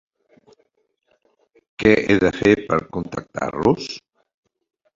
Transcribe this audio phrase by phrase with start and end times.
[1.83, 3.93] Que he de fer per contractar-los?